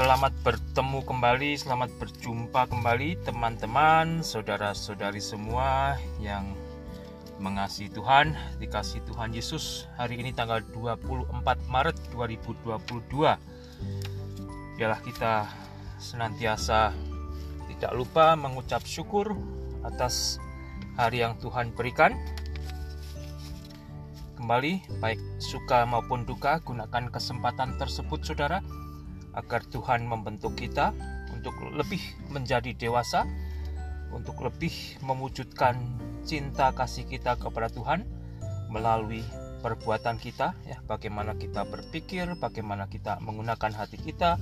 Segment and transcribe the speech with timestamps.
[0.00, 6.56] Selamat bertemu kembali, selamat berjumpa kembali teman-teman, saudara-saudari semua yang
[7.36, 9.92] mengasihi Tuhan, dikasih Tuhan Yesus.
[10.00, 12.80] Hari ini tanggal 24 Maret 2022.
[14.80, 15.52] Biarlah kita
[16.00, 16.96] senantiasa
[17.68, 19.36] tidak lupa mengucap syukur
[19.84, 20.40] atas
[20.96, 22.16] hari yang Tuhan berikan.
[24.40, 28.64] Kembali, baik suka maupun duka, gunakan kesempatan tersebut, saudara,
[29.34, 30.90] agar Tuhan membentuk kita
[31.30, 33.24] untuk lebih menjadi dewasa,
[34.10, 34.72] untuk lebih
[35.06, 35.78] mewujudkan
[36.26, 38.04] cinta kasih kita kepada Tuhan
[38.70, 39.22] melalui
[39.60, 44.40] perbuatan kita ya bagaimana kita berpikir bagaimana kita menggunakan hati kita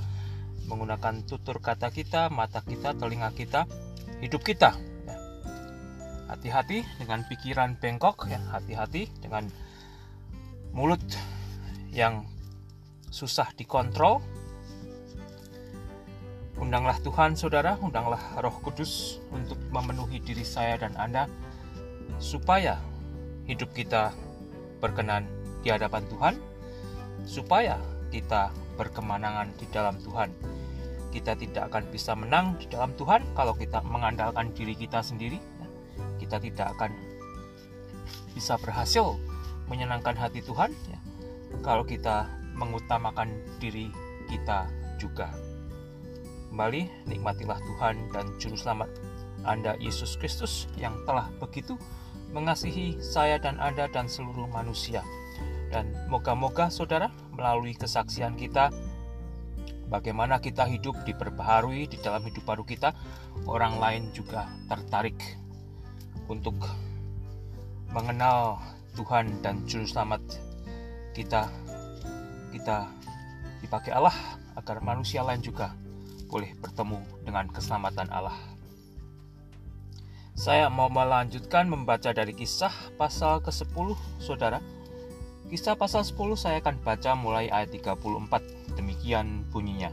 [0.71, 3.67] menggunakan tutur kata kita mata kita telinga kita
[4.23, 4.79] hidup kita
[5.09, 5.17] ya.
[6.31, 9.51] hati-hati dengan pikiran bengkok ya hati-hati dengan
[10.71, 11.03] mulut
[11.91, 12.23] yang
[13.11, 14.23] susah dikontrol
[16.59, 21.31] Undanglah Tuhan, saudara, undanglah Roh Kudus untuk memenuhi diri saya dan Anda,
[22.19, 22.83] supaya
[23.47, 24.11] hidup kita
[24.83, 25.23] berkenan
[25.63, 26.35] di hadapan Tuhan,
[27.23, 27.79] supaya
[28.11, 30.35] kita berkemenangan di dalam Tuhan.
[31.15, 35.39] Kita tidak akan bisa menang di dalam Tuhan kalau kita mengandalkan diri kita sendiri.
[36.19, 36.91] Kita tidak akan
[38.35, 39.15] bisa berhasil
[39.71, 40.99] menyenangkan hati Tuhan ya,
[41.63, 42.27] kalau kita
[42.59, 43.31] mengutamakan
[43.63, 43.95] diri
[44.27, 44.67] kita
[44.99, 45.31] juga.
[46.49, 48.89] Kembali, nikmatilah Tuhan dan Juru Selamat
[49.45, 51.77] Anda Yesus Kristus yang telah begitu
[52.33, 55.05] mengasihi saya dan Anda dan seluruh manusia.
[55.69, 58.73] Dan moga-moga saudara melalui kesaksian kita
[59.93, 62.97] bagaimana kita hidup diperbaharui di dalam hidup baru kita,
[63.45, 65.21] orang lain juga tertarik
[66.33, 66.57] untuk
[67.93, 68.57] mengenal
[68.97, 70.25] Tuhan dan Juru Selamat
[71.13, 71.53] kita.
[72.49, 72.89] Kita
[73.61, 74.17] dipakai Allah
[74.57, 75.77] agar manusia lain juga
[76.29, 78.37] boleh bertemu dengan keselamatan Allah.
[80.39, 84.63] Saya mau melanjutkan membaca dari kisah pasal ke-10, saudara.
[85.51, 89.91] Kisah pasal 10 saya akan baca mulai ayat 34, demikian bunyinya.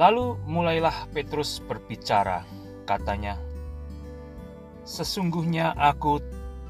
[0.00, 2.48] Lalu mulailah Petrus berbicara,
[2.88, 3.36] katanya,
[4.88, 6.18] Sesungguhnya aku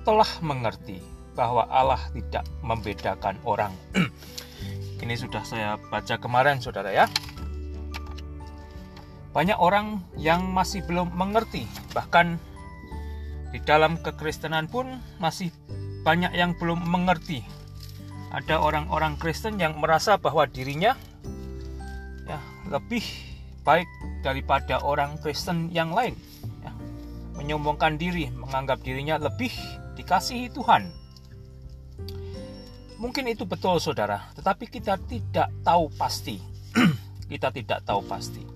[0.02, 0.98] telah mengerti
[1.32, 3.72] bahwa Allah tidak membedakan orang.
[5.02, 7.06] Ini sudah saya baca kemarin, saudara ya.
[9.32, 11.64] Banyak orang yang masih belum mengerti,
[11.96, 12.36] bahkan
[13.52, 15.48] di dalam kekristenan pun masih
[16.04, 17.40] banyak yang belum mengerti.
[18.32, 20.96] Ada orang-orang Kristen yang merasa bahwa dirinya
[22.24, 23.04] ya lebih
[23.64, 23.88] baik
[24.24, 26.16] daripada orang Kristen yang lain.
[26.64, 26.72] Ya,
[27.36, 29.52] menyombongkan diri, menganggap dirinya lebih
[29.96, 30.92] dikasihi Tuhan.
[33.00, 36.38] Mungkin itu betul saudara, tetapi kita tidak tahu pasti.
[37.32, 38.51] kita tidak tahu pasti.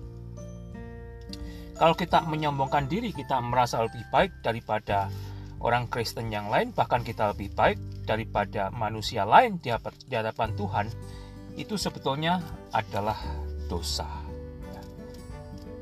[1.77, 5.13] Kalau kita menyombongkan diri, kita merasa lebih baik daripada
[5.61, 9.69] orang Kristen yang lain, bahkan kita lebih baik daripada manusia lain di
[10.09, 10.89] hadapan Tuhan,
[11.53, 12.41] itu sebetulnya
[12.73, 13.17] adalah
[13.69, 14.09] dosa.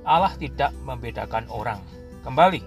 [0.04, 1.80] Allah tidak membedakan orang.
[2.28, 2.60] Kembali,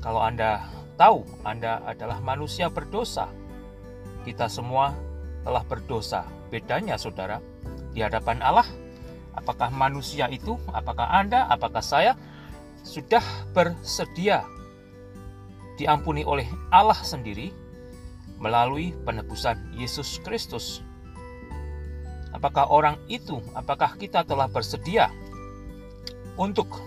[0.00, 0.64] kalau Anda
[0.96, 3.28] tahu Anda adalah manusia berdosa,
[4.24, 4.96] kita semua
[5.44, 6.24] telah berdosa.
[6.48, 7.44] Bedanya, saudara,
[7.92, 8.64] di hadapan Allah
[9.32, 12.16] Apakah manusia itu, apakah Anda, apakah saya
[12.84, 13.22] sudah
[13.56, 14.44] bersedia
[15.80, 17.48] diampuni oleh Allah sendiri
[18.36, 20.84] melalui penebusan Yesus Kristus?
[22.32, 25.08] Apakah orang itu, apakah kita telah bersedia
[26.36, 26.80] untuk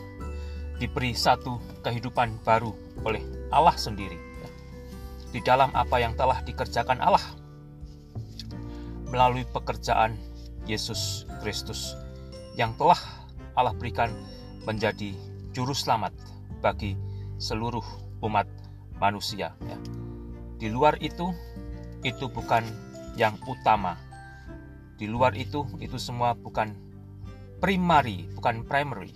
[0.77, 2.73] diberi satu kehidupan baru
[3.07, 3.23] oleh
[3.53, 4.17] Allah sendiri
[5.31, 7.23] di dalam apa yang telah dikerjakan Allah
[9.11, 10.15] melalui pekerjaan
[10.67, 12.04] Yesus Kristus
[12.55, 12.97] yang telah
[13.55, 14.11] Allah berikan
[14.63, 15.15] menjadi
[15.51, 16.11] juru selamat
[16.59, 16.95] bagi
[17.39, 17.83] seluruh
[18.23, 18.47] umat
[18.99, 19.55] manusia.
[19.67, 19.77] Ya.
[20.59, 21.31] Di luar itu,
[22.03, 22.63] itu bukan
[23.19, 23.99] yang utama.
[24.95, 26.71] Di luar itu, itu semua bukan
[27.59, 29.11] primary, bukan primary.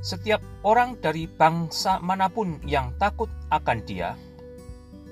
[0.00, 4.14] Setiap orang dari bangsa mana pun yang takut akan Dia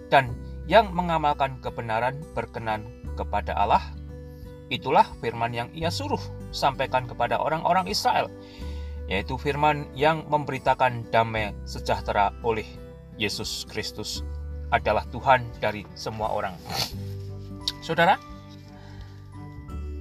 [0.09, 0.33] dan
[0.71, 2.87] yang mengamalkan kebenaran berkenan
[3.19, 3.83] kepada Allah,
[4.69, 6.21] itulah firman yang Ia suruh
[6.51, 8.31] sampaikan kepada orang-orang Israel,
[9.07, 12.67] yaitu firman yang memberitakan damai sejahtera oleh
[13.17, 14.27] Yesus Kristus
[14.75, 16.55] adalah Tuhan dari semua orang.
[17.83, 18.19] Saudara,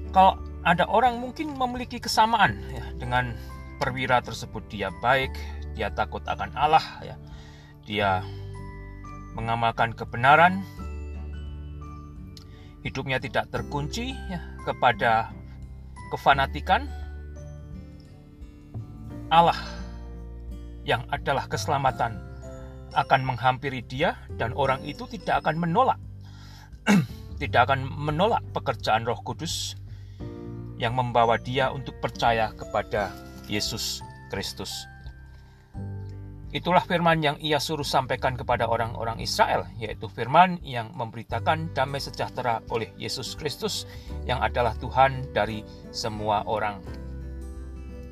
[0.10, 3.38] kalau ada orang mungkin memiliki kesamaan ya, dengan
[3.78, 5.30] perwira tersebut, dia baik,
[5.78, 7.16] dia takut akan Allah, ya,
[7.86, 8.10] dia
[9.38, 10.66] mengamalkan kebenaran,
[12.82, 15.35] hidupnya tidak terkunci ya, kepada
[16.14, 16.90] kefanatikan,
[19.34, 19.58] Allah
[20.86, 22.22] yang adalah keselamatan
[22.94, 26.00] akan menghampiri dia dan orang itu tidak akan menolak
[27.42, 29.76] tidak akan menolak pekerjaan Roh Kudus
[30.80, 33.12] yang membawa dia untuk percaya kepada
[33.48, 34.72] Yesus Kristus.
[36.56, 42.64] Itulah firman yang ia suruh sampaikan kepada orang-orang Israel, yaitu firman yang memberitakan damai sejahtera
[42.72, 43.84] oleh Yesus Kristus
[44.24, 46.80] yang adalah Tuhan dari semua orang.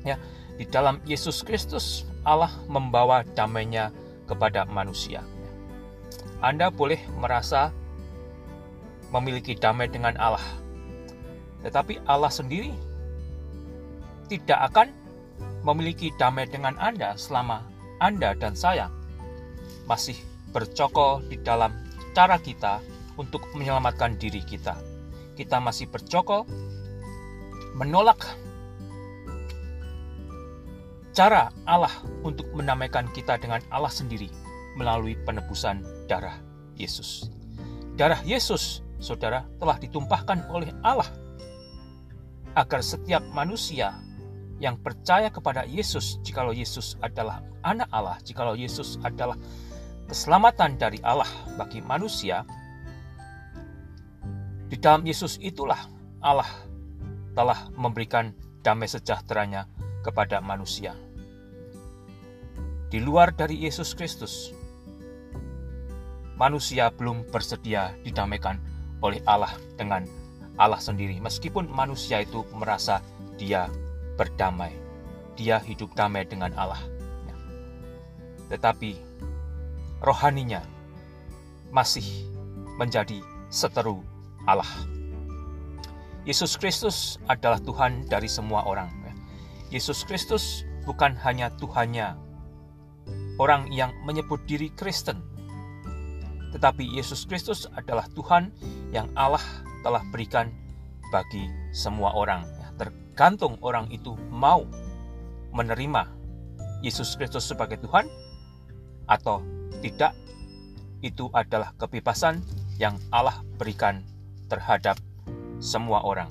[0.04, 0.20] Ya,
[0.60, 3.88] di dalam Yesus Kristus Allah membawa damainya
[4.28, 5.24] kepada manusia.
[6.44, 7.72] Anda boleh merasa
[9.08, 10.44] memiliki damai dengan Allah.
[11.64, 12.76] Tetapi Allah sendiri
[14.28, 14.92] tidak akan
[15.64, 17.72] memiliki damai dengan Anda selama
[18.04, 18.92] Anda dan saya
[19.88, 20.20] masih
[20.52, 21.72] bercokol di dalam
[22.12, 22.84] cara kita
[23.16, 24.76] untuk menyelamatkan diri kita.
[25.32, 26.44] Kita masih bercokol
[27.72, 28.20] menolak
[31.16, 31.90] cara Allah
[32.20, 34.28] untuk menamaikan kita dengan Allah sendiri
[34.76, 36.36] melalui penebusan darah
[36.76, 37.32] Yesus.
[37.96, 41.06] Darah Yesus saudara, telah ditumpahkan oleh Allah
[42.56, 43.92] agar setiap manusia
[44.64, 49.36] yang percaya kepada Yesus, jikalau Yesus adalah anak Allah, jikalau Yesus adalah
[50.08, 51.28] keselamatan dari Allah
[51.60, 52.48] bagi manusia,
[54.72, 55.76] di dalam Yesus itulah
[56.24, 56.48] Allah
[57.36, 58.32] telah memberikan
[58.64, 59.68] damai sejahteranya
[60.00, 60.96] kepada manusia.
[62.88, 64.56] Di luar dari Yesus Kristus,
[66.40, 68.56] manusia belum bersedia didamaikan
[69.04, 70.08] oleh Allah dengan
[70.56, 71.20] Allah sendiri.
[71.20, 73.04] Meskipun manusia itu merasa
[73.36, 73.68] dia
[74.14, 74.74] berdamai,
[75.34, 76.82] dia hidup damai dengan Allah.
[77.26, 77.36] Ya.
[78.54, 78.96] Tetapi
[80.02, 80.62] rohaninya
[81.74, 82.04] masih
[82.78, 83.18] menjadi
[83.50, 84.02] seteru
[84.46, 84.68] Allah.
[86.24, 88.88] Yesus Kristus adalah Tuhan dari semua orang.
[89.04, 89.12] Ya.
[89.80, 92.16] Yesus Kristus bukan hanya Tuhannya
[93.36, 95.18] orang yang menyebut diri Kristen,
[96.54, 98.54] tetapi Yesus Kristus adalah Tuhan
[98.94, 99.42] yang Allah
[99.82, 100.54] telah berikan
[101.10, 102.63] bagi semua orang.
[103.14, 104.66] Tergantung orang itu mau
[105.54, 106.10] menerima
[106.82, 108.10] Yesus Kristus sebagai Tuhan
[109.06, 109.38] atau
[109.86, 110.18] tidak,
[110.98, 112.42] itu adalah kebebasan
[112.74, 114.02] yang Allah berikan
[114.50, 114.98] terhadap
[115.62, 116.26] semua orang.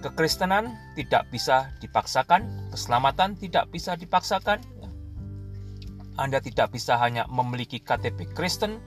[0.00, 4.56] Kekristenan tidak bisa dipaksakan, keselamatan tidak bisa dipaksakan,
[6.16, 8.80] anda tidak bisa hanya memiliki KTP Kristen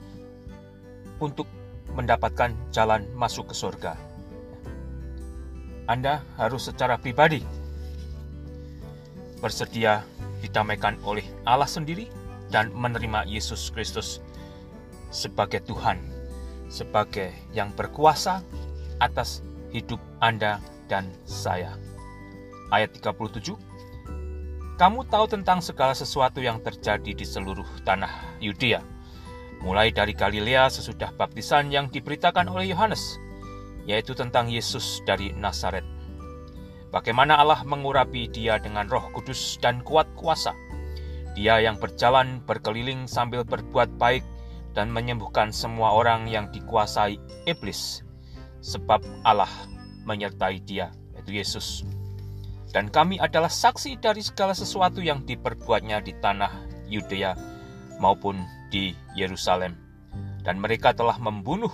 [1.22, 1.46] untuk
[1.94, 4.05] mendapatkan jalan masuk ke surga.
[5.86, 7.46] Anda harus secara pribadi
[9.38, 10.02] bersedia
[10.42, 12.10] didamaikan oleh Allah sendiri
[12.50, 14.18] dan menerima Yesus Kristus
[15.14, 16.02] sebagai Tuhan,
[16.66, 18.42] sebagai yang berkuasa
[18.98, 20.58] atas hidup Anda
[20.90, 21.78] dan saya.
[22.74, 23.54] Ayat 37
[24.76, 28.84] kamu tahu tentang segala sesuatu yang terjadi di seluruh tanah Yudea,
[29.64, 33.16] mulai dari Galilea sesudah baptisan yang diberitakan oleh Yohanes,
[33.86, 35.86] yaitu tentang Yesus dari Nazaret.
[36.90, 40.54] Bagaimana Allah mengurapi dia dengan roh kudus dan kuat kuasa.
[41.38, 44.24] Dia yang berjalan berkeliling sambil berbuat baik
[44.72, 48.04] dan menyembuhkan semua orang yang dikuasai iblis,
[48.64, 49.50] sebab Allah
[50.08, 51.84] menyertai dia, yaitu Yesus
[52.76, 56.52] dan kami adalah saksi dari segala sesuatu yang diperbuatnya di tanah
[56.92, 57.32] Yudea
[58.04, 58.36] maupun
[58.68, 59.72] di Yerusalem.
[60.44, 61.72] Dan mereka telah membunuh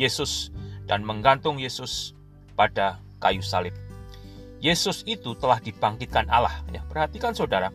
[0.00, 0.48] Yesus
[0.90, 2.18] dan menggantung Yesus
[2.58, 3.70] pada kayu salib.
[4.58, 6.66] Yesus itu telah dibangkitkan Allah.
[6.74, 7.70] Ya, perhatikan saudara.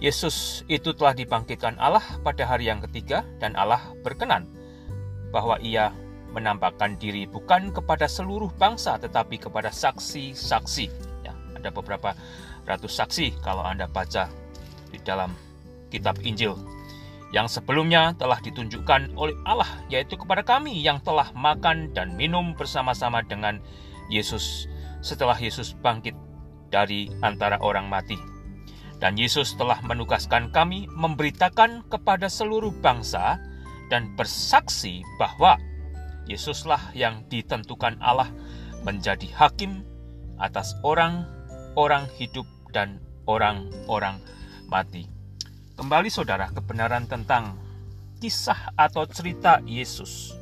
[0.00, 4.48] Yesus itu telah dibangkitkan Allah pada hari yang ketiga dan Allah berkenan
[5.28, 5.92] bahwa ia
[6.32, 10.86] menampakkan diri bukan kepada seluruh bangsa tetapi kepada saksi-saksi.
[11.20, 12.16] Ya, ada beberapa
[12.64, 14.32] ratus saksi kalau Anda baca
[14.88, 15.36] di dalam
[15.92, 16.75] kitab Injil
[17.36, 23.20] yang sebelumnya telah ditunjukkan oleh Allah yaitu kepada kami yang telah makan dan minum bersama-sama
[23.20, 23.60] dengan
[24.08, 24.64] Yesus
[25.04, 26.16] setelah Yesus bangkit
[26.72, 28.16] dari antara orang mati.
[28.96, 33.36] Dan Yesus telah menugaskan kami memberitakan kepada seluruh bangsa
[33.92, 35.60] dan bersaksi bahwa
[36.24, 38.32] Yesuslah yang ditentukan Allah
[38.80, 39.84] menjadi hakim
[40.40, 42.96] atas orang-orang hidup dan
[43.28, 44.16] orang-orang
[44.72, 45.15] mati.
[45.76, 47.52] Kembali saudara, kebenaran tentang
[48.16, 50.32] kisah atau cerita Yesus.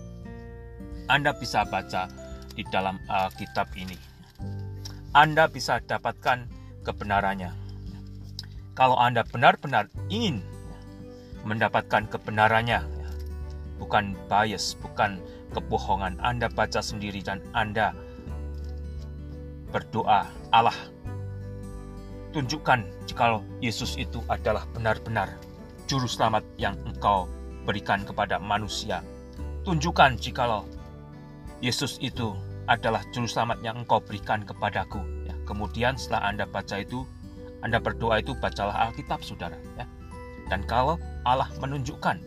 [1.10, 2.06] Anda bisa baca
[2.54, 3.98] di dalam Alkitab ini.
[5.10, 6.46] Anda bisa dapatkan
[6.86, 7.50] kebenarannya.
[8.78, 10.38] Kalau Anda benar-benar ingin
[11.42, 12.86] mendapatkan kebenarannya,
[13.82, 15.18] bukan bias, bukan
[15.50, 16.14] kebohongan.
[16.22, 17.90] Anda baca sendiri dan Anda
[19.74, 20.78] berdoa, Allah,
[22.34, 25.38] tunjukkan jika Yesus itu adalah benar-benar
[25.86, 27.30] juru selamat yang engkau
[27.62, 29.06] berikan kepada manusia.
[29.62, 30.66] Tunjukkan jikalau
[31.62, 32.34] Yesus itu
[32.66, 34.98] adalah juru selamat yang engkau berikan kepadaku.
[35.30, 37.06] Ya, kemudian setelah Anda baca itu,
[37.62, 39.56] Anda berdoa itu bacalah Alkitab saudara.
[39.78, 39.86] Ya.
[40.50, 42.18] Dan kalau Allah menunjukkan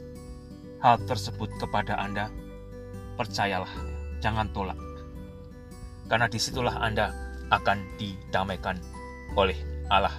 [0.82, 2.32] hal tersebut kepada Anda,
[3.20, 3.70] percayalah,
[4.24, 4.80] jangan tolak.
[6.08, 7.12] Karena di situlah Anda
[7.52, 8.80] akan didamaikan
[9.38, 10.13] oleh Allah.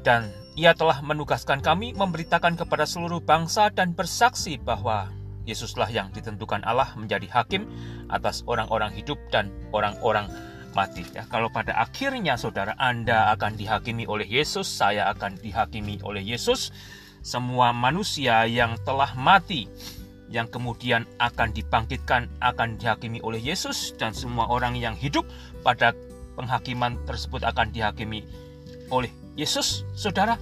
[0.00, 5.12] Dan ia telah menugaskan kami memberitakan kepada seluruh bangsa dan bersaksi bahwa
[5.48, 7.64] Yesuslah yang ditentukan Allah menjadi hakim
[8.12, 10.28] atas orang-orang hidup dan orang-orang
[10.76, 11.02] mati.
[11.16, 16.70] Ya, kalau pada akhirnya saudara Anda akan dihakimi oleh Yesus, saya akan dihakimi oleh Yesus.
[17.20, 19.68] Semua manusia yang telah mati
[20.30, 25.26] yang kemudian akan dibangkitkan akan dihakimi oleh Yesus dan semua orang yang hidup
[25.66, 25.90] pada
[26.38, 28.22] penghakiman tersebut akan dihakimi
[28.94, 30.38] oleh Yesus, saudara.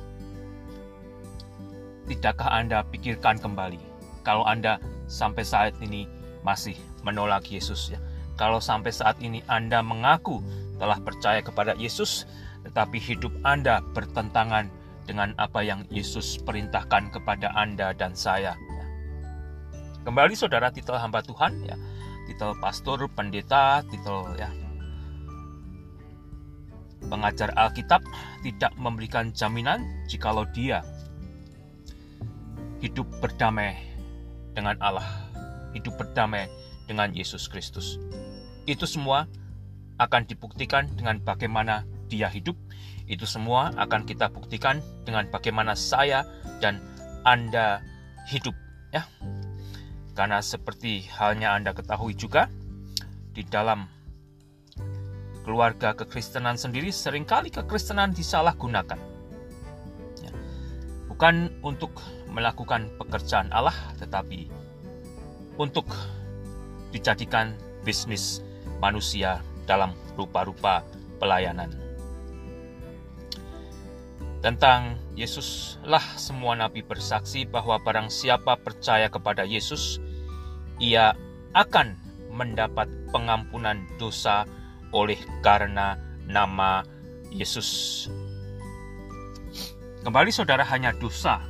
[2.09, 3.80] Tidakkah Anda pikirkan kembali
[4.25, 6.04] kalau Anda sampai saat ini
[6.45, 8.00] masih menolak Yesus ya?
[8.37, 10.45] Kalau sampai saat ini Anda mengaku
[10.78, 12.28] telah percaya kepada Yesus,
[12.64, 14.71] tetapi hidup Anda bertentangan
[15.09, 18.54] dengan apa yang Yesus perintahkan kepada Anda dan saya.
[20.08, 21.76] Kembali saudara titel hamba Tuhan ya,
[22.24, 24.48] titel pastor, pendeta, titel ya
[27.08, 28.04] pengajar Alkitab
[28.44, 30.84] tidak memberikan jaminan jikalau dia
[32.78, 33.74] hidup berdamai
[34.56, 35.06] dengan Allah,
[35.74, 36.46] hidup berdamai
[36.86, 37.98] dengan Yesus Kristus.
[38.68, 39.26] Itu semua
[39.98, 42.54] akan dibuktikan dengan bagaimana dia hidup.
[43.10, 46.22] Itu semua akan kita buktikan dengan bagaimana saya
[46.62, 46.78] dan
[47.26, 47.82] Anda
[48.30, 48.54] hidup
[48.94, 49.02] ya.
[50.18, 52.50] Karena seperti halnya Anda ketahui juga,
[53.30, 53.87] di dalam
[55.46, 58.98] keluarga kekristenan sendiri sering kali kekristenan disalahgunakan.
[60.18, 60.34] Ya.
[61.06, 62.02] Bukan untuk
[62.34, 64.50] melakukan pekerjaan Allah, tetapi
[65.54, 65.87] untuk
[66.90, 67.54] dijadikan
[67.87, 68.42] bisnis
[68.82, 69.38] manusia
[69.70, 70.82] dalam rupa-rupa
[71.22, 71.70] pelayanan.
[74.42, 79.98] Tentang Yesuslah semua nabi bersaksi bahwa barang siapa percaya kepada Yesus,
[80.78, 81.14] ia
[81.54, 81.99] akan
[82.30, 84.47] mendapat pengampunan dosa
[84.94, 86.87] oleh karena nama
[87.35, 88.06] Yesus.
[90.06, 91.42] Kembali saudara hanya dosa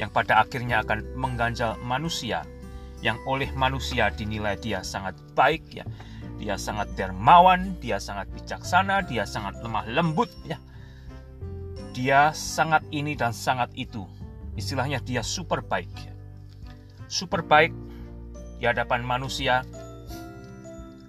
[0.00, 2.42] yang pada akhirnya akan mengganjal manusia
[3.04, 5.84] yang oleh manusia dinilai dia sangat baik ya.
[6.40, 10.58] Dia sangat dermawan, dia sangat bijaksana, dia sangat lemah lembut ya.
[11.94, 14.02] Dia sangat ini dan sangat itu.
[14.58, 16.13] Istilahnya dia super baik.
[17.06, 17.72] Super baik
[18.58, 19.62] di hadapan manusia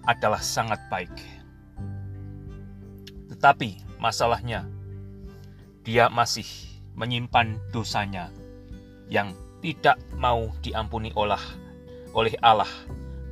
[0.05, 1.11] adalah sangat baik.
[3.31, 4.69] Tetapi masalahnya,
[5.81, 6.45] dia masih
[6.95, 8.29] menyimpan dosanya
[9.11, 11.41] yang tidak mau diampuni oleh
[12.15, 12.69] oleh Allah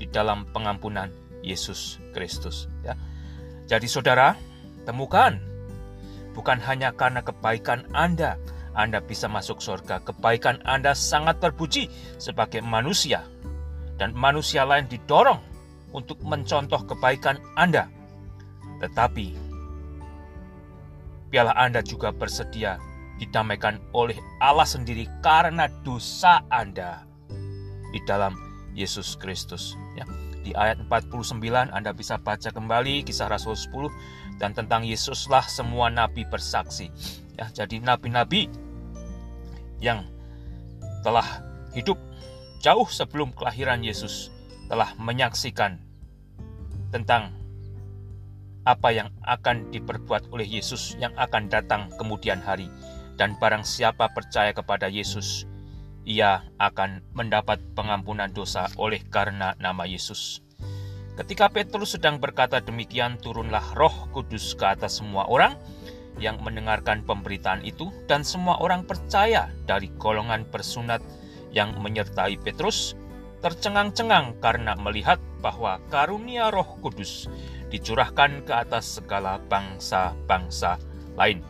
[0.01, 1.07] di dalam pengampunan
[1.45, 2.97] Yesus Kristus ya.
[3.69, 4.35] Jadi saudara,
[4.83, 5.39] temukan
[6.35, 8.35] bukan hanya karena kebaikan Anda
[8.73, 10.01] anda bisa masuk surga.
[10.01, 13.21] Kebaikan Anda sangat terpuji sebagai manusia,
[14.01, 15.39] dan manusia lain didorong
[15.93, 17.85] untuk mencontoh kebaikan Anda.
[18.81, 19.37] Tetapi,
[21.29, 22.81] piala Anda juga bersedia
[23.21, 27.05] didamaikan oleh Allah sendiri karena dosa Anda
[27.93, 28.33] di dalam
[28.73, 29.77] Yesus Kristus.
[29.93, 30.09] Ya.
[30.43, 31.39] Di ayat 49
[31.71, 36.91] Anda bisa baca kembali kisah Rasul 10 dan tentang Yesuslah semua nabi bersaksi.
[37.39, 38.51] Ya, jadi nabi-nabi
[39.83, 40.07] yang
[41.03, 41.43] telah
[41.75, 41.99] hidup
[42.63, 44.31] jauh sebelum kelahiran Yesus
[44.71, 45.83] telah menyaksikan
[46.95, 47.35] tentang
[48.63, 52.71] apa yang akan diperbuat oleh Yesus yang akan datang kemudian hari.
[53.13, 55.45] Dan barang siapa percaya kepada Yesus,
[56.07, 60.41] ia akan mendapat pengampunan dosa oleh karena nama Yesus.
[61.13, 65.53] Ketika Petrus sedang berkata demikian, turunlah roh kudus ke atas semua orang,
[66.21, 71.01] yang mendengarkan pemberitaan itu dan semua orang percaya dari golongan bersunat
[71.53, 72.97] yang menyertai Petrus
[73.43, 77.27] tercengang-cengang karena melihat bahwa karunia Roh Kudus
[77.67, 80.79] dicurahkan ke atas segala bangsa-bangsa
[81.19, 81.43] lain.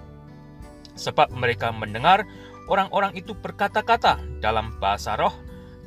[0.98, 2.26] Sebab mereka mendengar
[2.66, 5.34] orang-orang itu berkata-kata dalam bahasa roh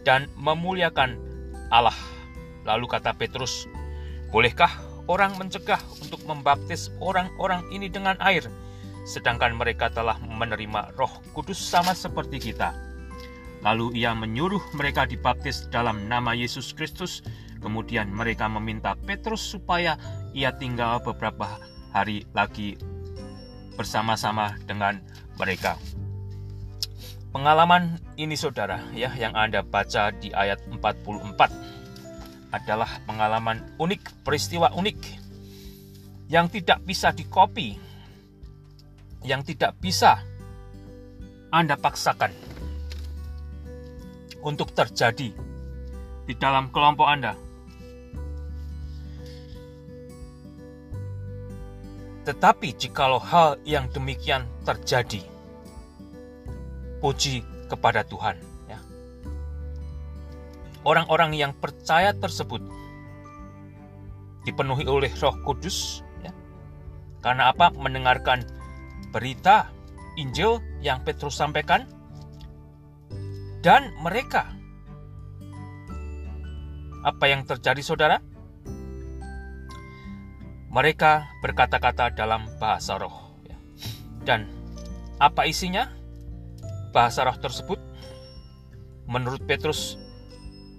[0.07, 1.19] dan memuliakan
[1.73, 1.97] Allah.
[2.63, 3.67] Lalu kata Petrus,
[4.31, 4.71] "Bolehkah
[5.11, 8.47] orang mencegah untuk membaptis orang-orang ini dengan air?"
[9.07, 12.75] Sedangkan mereka telah menerima Roh Kudus sama seperti kita.
[13.63, 17.23] Lalu ia menyuruh mereka dibaptis dalam nama Yesus Kristus.
[17.63, 19.97] Kemudian mereka meminta Petrus supaya
[20.37, 21.57] ia tinggal beberapa
[21.95, 22.77] hari lagi
[23.79, 25.01] bersama-sama dengan
[25.41, 25.81] mereka.
[27.33, 31.77] Pengalaman ini saudara ya yang Anda baca di ayat 44
[32.55, 34.99] adalah pengalaman unik, peristiwa unik
[36.33, 37.77] yang tidak bisa dikopi,
[39.25, 40.21] yang tidak bisa
[41.55, 42.35] Anda paksakan
[44.47, 45.35] untuk terjadi
[46.27, 47.35] di dalam kelompok Anda.
[52.27, 55.23] Tetapi jikalau hal yang demikian terjadi,
[56.99, 58.35] puji kepada Tuhan.
[58.67, 58.83] Ya.
[60.83, 62.59] Orang-orang yang percaya tersebut
[64.43, 66.35] dipenuhi oleh Roh Kudus, ya.
[67.23, 67.71] karena apa?
[67.79, 68.43] Mendengarkan
[69.17, 69.73] berita
[70.21, 71.89] Injil yang Petrus sampaikan,
[73.65, 74.53] dan mereka.
[77.01, 78.21] Apa yang terjadi, saudara?
[80.69, 83.41] Mereka berkata-kata dalam bahasa roh.
[83.49, 83.57] Ya.
[84.29, 84.53] Dan
[85.17, 85.89] apa isinya?
[86.93, 87.81] Bahasa roh tersebut,
[89.09, 89.97] menurut Petrus,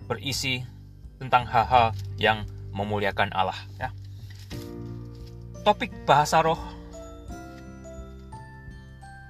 [0.05, 0.61] berisi
[1.17, 3.57] tentang hal-hal yang memuliakan Allah.
[3.81, 3.89] Ya.
[5.65, 6.76] Topik bahasa roh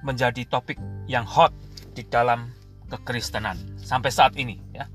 [0.02, 0.78] menjadi topik
[1.10, 1.50] yang hot
[1.94, 2.50] di dalam
[2.88, 4.86] kekristenan sampai saat ini ya.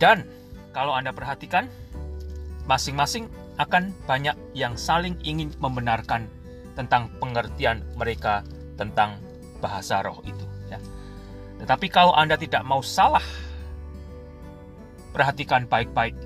[0.00, 0.24] Dan
[0.72, 1.68] kalau Anda perhatikan
[2.64, 3.28] masing-masing
[3.60, 6.24] akan banyak yang saling ingin membenarkan
[6.72, 8.40] tentang pengertian mereka
[8.80, 9.20] tentang
[9.60, 10.80] bahasa roh itu ya.
[11.60, 13.22] Tetapi kalau Anda tidak mau salah
[15.12, 16.16] perhatikan baik-baik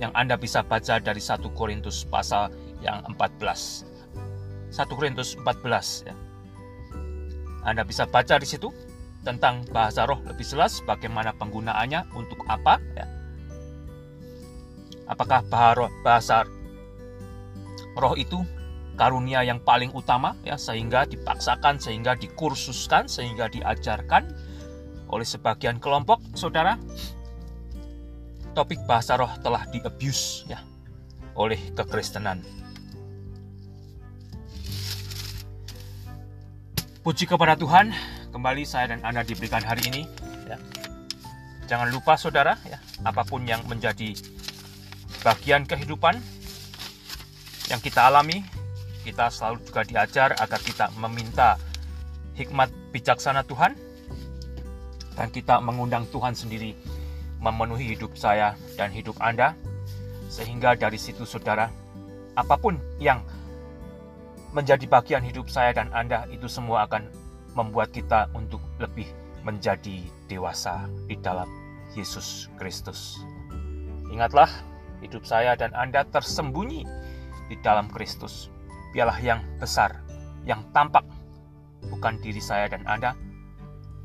[0.00, 2.48] yang Anda bisa baca dari 1 Korintus pasal
[2.80, 3.99] yang 14.
[4.70, 6.14] 1 Korintus 14 ya.
[7.66, 8.72] Anda bisa baca di situ
[9.20, 13.06] tentang bahasa roh lebih jelas bagaimana penggunaannya untuk apa ya.
[15.10, 15.42] Apakah
[16.06, 16.46] bahasa
[17.98, 18.40] roh itu
[18.94, 24.28] karunia yang paling utama ya sehingga dipaksakan sehingga dikursuskan sehingga diajarkan
[25.10, 26.78] oleh sebagian kelompok saudara
[28.54, 30.62] topik bahasa roh telah diabuse ya
[31.34, 32.44] oleh kekristenan
[37.00, 37.96] Puji kepada Tuhan,
[38.28, 40.02] kembali saya dan Anda diberikan hari ini.
[40.44, 40.60] Ya.
[41.64, 44.12] Jangan lupa saudara, ya, apa pun yang menjadi
[45.24, 46.20] bagian kehidupan
[47.72, 48.44] yang kita alami,
[49.00, 51.56] kita selalu juga diajar agar kita meminta
[52.36, 53.72] hikmat bijaksana Tuhan
[55.16, 56.76] dan kita mengundang Tuhan sendiri
[57.40, 59.56] memenuhi hidup saya dan hidup Anda
[60.28, 61.72] sehingga dari situ saudara
[62.36, 63.24] apa pun yang
[64.50, 67.06] menjadi bagian hidup saya dan Anda itu semua akan
[67.54, 69.06] membuat kita untuk lebih
[69.46, 71.46] menjadi dewasa di dalam
[71.94, 73.18] Yesus Kristus.
[74.10, 74.50] Ingatlah,
[75.02, 76.82] hidup saya dan Anda tersembunyi
[77.50, 78.50] di dalam Kristus.
[78.90, 80.02] Biarlah yang besar,
[80.42, 81.06] yang tampak,
[81.88, 83.14] bukan diri saya dan Anda.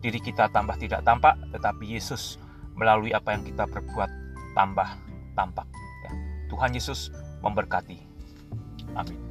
[0.01, 2.37] Diri kita tambah tidak tampak, tetapi Yesus
[2.77, 4.09] melalui apa yang kita perbuat
[4.53, 4.89] tambah
[5.33, 5.65] tampak.
[6.05, 6.11] Ya.
[6.53, 7.09] Tuhan Yesus
[7.41, 7.97] memberkati.
[8.93, 9.24] Amin.